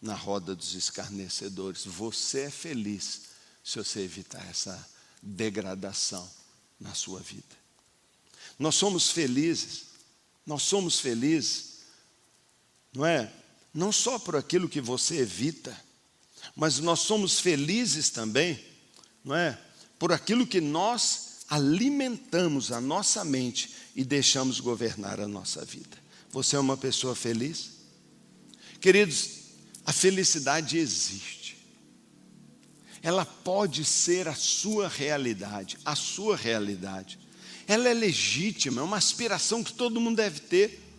[0.00, 1.84] na roda dos escarnecedores.
[1.84, 3.22] Você é feliz
[3.64, 4.88] se você evitar essa
[5.20, 6.30] degradação
[6.78, 7.56] na sua vida.
[8.56, 9.86] Nós somos felizes,
[10.46, 11.78] nós somos felizes,
[12.92, 13.32] não é?
[13.74, 15.76] Não só por aquilo que você evita,
[16.54, 18.58] mas nós somos felizes também,
[19.24, 19.58] não é?
[19.98, 25.96] Por aquilo que nós alimentamos a nossa mente e deixamos governar a nossa vida.
[26.30, 27.72] Você é uma pessoa feliz?
[28.80, 29.42] Queridos,
[29.84, 31.58] a felicidade existe.
[33.02, 37.18] Ela pode ser a sua realidade, a sua realidade.
[37.66, 40.91] ela é legítima, é uma aspiração que todo mundo deve ter.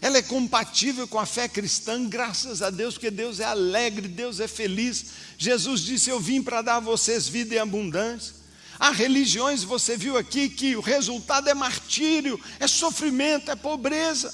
[0.00, 4.40] Ela é compatível com a fé cristã, graças a Deus, porque Deus é alegre, Deus
[4.40, 5.06] é feliz.
[5.36, 8.34] Jesus disse: Eu vim para dar a vocês vida em abundância.
[8.78, 14.32] Há religiões, você viu aqui, que o resultado é martírio, é sofrimento, é pobreza.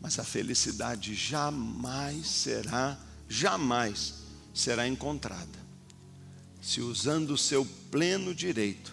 [0.00, 2.98] Mas a felicidade jamais será,
[3.28, 4.14] jamais
[4.54, 5.66] será encontrada
[6.66, 8.92] se usando o seu pleno direito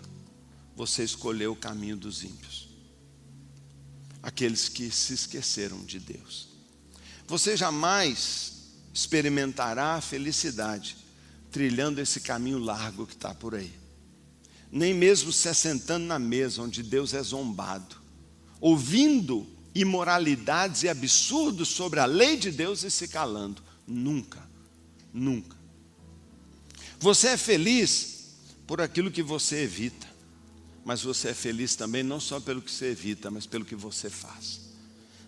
[0.76, 2.63] você escolheu o caminho dos ímpios
[4.24, 6.48] aqueles que se esqueceram de Deus.
[7.28, 8.54] Você jamais
[8.94, 10.98] experimentará a felicidade
[11.52, 13.72] trilhando esse caminho largo que está por aí.
[14.72, 17.98] Nem mesmo se assentando na mesa onde Deus é zombado,
[18.60, 19.46] ouvindo
[19.76, 23.62] imoralidades e absurdos sobre a lei de Deus e se calando.
[23.86, 24.42] Nunca,
[25.14, 25.56] nunca.
[27.00, 28.30] Você é feliz
[28.66, 30.13] por aquilo que você evita
[30.86, 34.10] mas você é feliz também não só pelo que você evita, mas pelo que você
[34.10, 34.62] faz.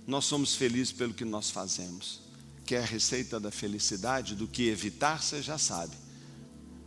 [0.05, 2.21] Nós somos felizes pelo que nós fazemos.
[2.65, 5.95] Quer a receita da felicidade, do que evitar, você já sabe.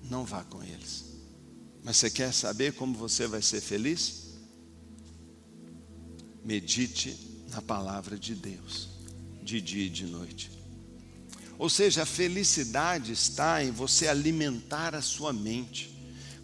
[0.03, 1.05] Não vá com eles.
[1.83, 4.29] Mas você quer saber como você vai ser feliz?
[6.45, 7.17] Medite
[7.51, 8.89] na palavra de Deus,
[9.43, 10.51] de dia e de noite.
[11.59, 15.98] Ou seja, a felicidade está em você alimentar a sua mente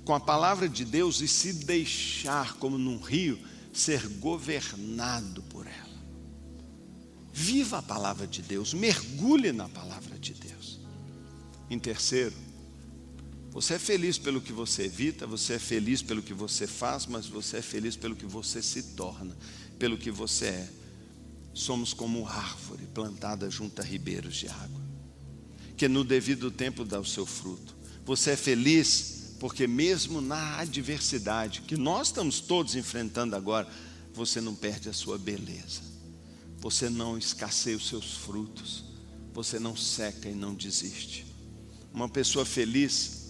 [0.04, 3.38] com a palavra de Deus e se deixar, como num rio,
[3.72, 5.94] ser governado por ela.
[7.32, 10.78] Viva a palavra de Deus, mergulhe na palavra de Deus.
[11.68, 12.34] Em terceiro,
[13.50, 17.26] você é feliz pelo que você evita, você é feliz pelo que você faz, mas
[17.26, 19.36] você é feliz pelo que você se torna,
[19.78, 20.68] pelo que você é.
[21.54, 24.82] Somos como árvore plantada junto a ribeiros de água,
[25.76, 27.74] que no devido tempo dá o seu fruto.
[28.04, 33.68] Você é feliz porque mesmo na adversidade que nós estamos todos enfrentando agora,
[34.12, 35.82] você não perde a sua beleza,
[36.58, 38.84] você não escasseia os seus frutos,
[39.32, 41.26] você não seca e não desiste.
[41.92, 43.24] Uma pessoa feliz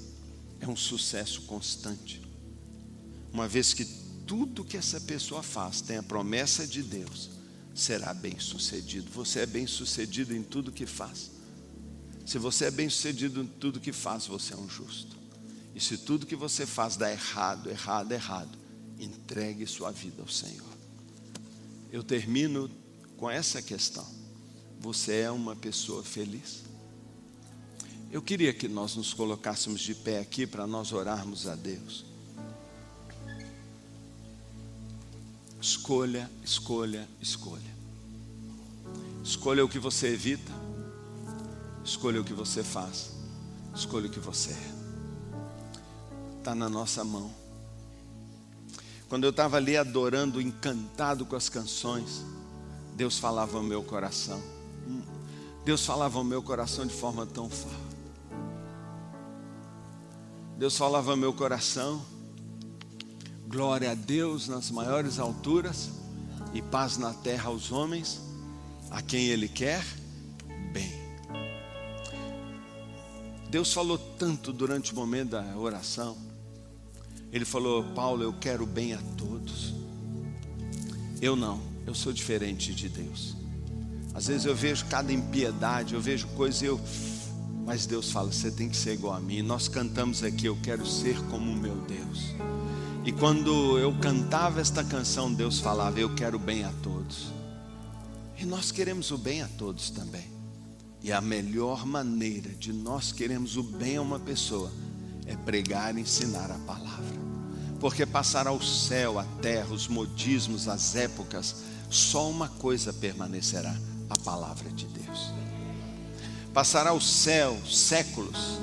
[0.61, 2.23] é um sucesso constante,
[3.33, 3.85] uma vez que
[4.27, 7.31] tudo que essa pessoa faz tem a promessa de Deus,
[7.75, 9.11] será bem sucedido.
[9.11, 11.31] Você é bem sucedido em tudo que faz.
[12.25, 15.17] Se você é bem sucedido em tudo que faz, você é um justo.
[15.75, 18.59] E se tudo que você faz dá errado, errado, errado,
[18.99, 20.73] entregue sua vida ao Senhor.
[21.91, 22.71] Eu termino
[23.17, 24.07] com essa questão.
[24.81, 26.63] Você é uma pessoa feliz?
[28.11, 32.05] Eu queria que nós nos colocássemos de pé aqui para nós orarmos a Deus.
[35.61, 37.75] Escolha, escolha, escolha.
[39.25, 40.53] Escolha o que você evita.
[41.85, 43.11] Escolha o que você faz.
[43.75, 44.74] Escolha o que você é
[46.45, 47.31] está na nossa mão.
[49.09, 52.23] Quando eu estava ali adorando, encantado com as canções,
[52.95, 54.43] Deus falava ao meu coração.
[55.65, 57.95] Deus falava ao meu coração de forma tão fácil.
[60.59, 62.05] Deus falava ao meu coração,
[63.49, 65.89] glória a Deus nas maiores alturas
[66.53, 68.21] e paz na terra aos homens,
[68.91, 69.83] a quem Ele quer
[70.75, 70.93] bem.
[73.49, 76.24] Deus falou tanto durante o momento da oração.
[77.35, 79.75] Ele falou: Paulo, eu quero bem a todos.
[81.21, 83.35] Eu não, eu sou diferente de Deus.
[84.15, 86.81] Às vezes eu vejo cada impiedade, eu vejo coisas eu.
[87.67, 89.43] Mas Deus fala: você tem que ser igual a mim.
[89.43, 92.33] Nós cantamos aqui: eu quero ser como o meu Deus.
[93.05, 97.33] E quando eu cantava esta canção, Deus falava: eu quero bem a todos.
[98.39, 100.33] E nós queremos o bem a todos também.
[101.03, 104.71] E a melhor maneira de nós queremos o bem a uma pessoa
[105.27, 107.24] é pregar e ensinar a palavra
[107.85, 111.57] porque passará o céu, a terra, os modismos, as épocas,
[111.91, 113.77] só uma coisa permanecerá:
[114.09, 115.35] a palavra de Deus.
[116.55, 118.59] Passará o céu, séculos,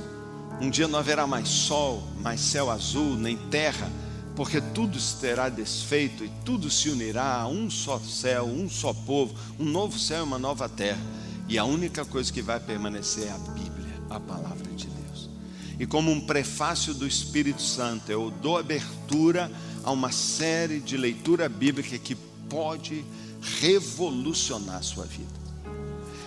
[0.59, 3.87] um dia não haverá mais sol, mais céu azul, nem terra,
[4.35, 9.35] porque tudo será desfeito e tudo se unirá a um só céu, um só povo,
[9.59, 10.99] um novo céu e uma nova terra.
[11.47, 14.70] E a única coisa que vai permanecer é a Bíblia, a palavra.
[15.81, 19.51] E como um prefácio do Espírito Santo, eu dou abertura
[19.83, 22.13] a uma série de leitura bíblica que
[22.47, 23.03] pode
[23.59, 25.33] revolucionar a sua vida.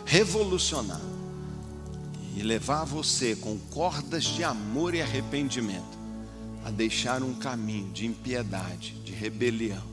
[0.05, 1.01] Revolucionar.
[2.37, 5.97] E levar você com cordas de amor e arrependimento
[6.65, 9.85] a deixar um caminho de impiedade, de rebelião,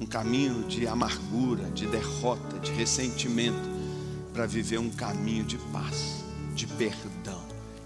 [0.00, 3.68] um caminho de amargura, de derrota, de ressentimento,
[4.32, 6.24] para viver um caminho de paz,
[6.54, 7.33] de perdão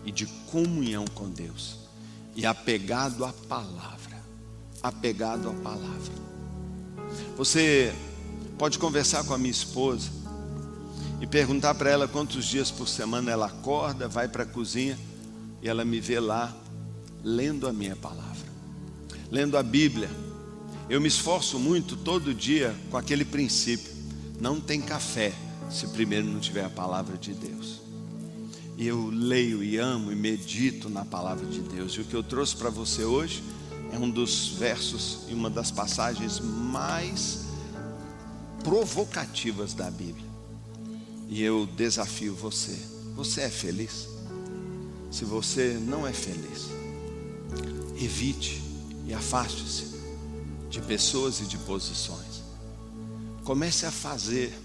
[0.09, 1.76] e de comunhão com Deus,
[2.34, 4.18] e apegado à palavra,
[4.82, 6.14] apegado à palavra.
[7.36, 7.94] Você
[8.56, 10.09] pode conversar com a minha esposa
[11.20, 14.98] e perguntar para ela quantos dias por semana ela acorda, vai para a cozinha
[15.61, 16.56] e ela me vê lá
[17.22, 18.48] lendo a minha palavra,
[19.30, 20.09] lendo a Bíblia.
[20.88, 23.92] Eu me esforço muito todo dia com aquele princípio:
[24.40, 25.34] não tem café
[25.70, 27.88] se primeiro não tiver a palavra de Deus.
[28.78, 31.94] Eu leio e amo e medito na palavra de Deus.
[31.94, 33.42] E o que eu trouxe para você hoje
[33.92, 37.40] é um dos versos e uma das passagens mais
[38.62, 40.28] provocativas da Bíblia.
[41.28, 42.78] E eu desafio você:
[43.16, 44.08] você é feliz?
[45.10, 46.68] Se você não é feliz,
[48.00, 48.62] evite
[49.06, 49.98] e afaste-se
[50.70, 52.42] de pessoas e de posições.
[53.42, 54.56] Comece a fazer,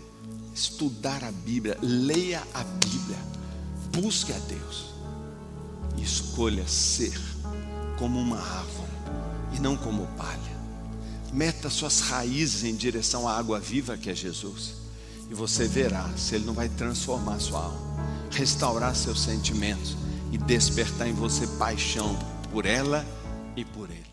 [0.54, 3.18] estudar a Bíblia, leia a Bíblia,
[3.94, 4.94] busque a Deus
[5.96, 7.20] e escolha ser
[7.98, 8.92] como uma árvore
[9.54, 10.54] e não como palha.
[11.32, 14.76] Meta suas raízes em direção à água viva que é Jesus.
[15.30, 17.80] E você verá se Ele não vai transformar sua alma,
[18.30, 19.96] restaurar seus sentimentos
[20.32, 22.18] e despertar em você paixão
[22.52, 23.06] por ela
[23.56, 24.13] e por Ele.